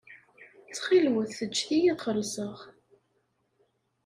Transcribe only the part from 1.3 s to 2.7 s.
ǧǧet-iyi ad xellṣeɣ.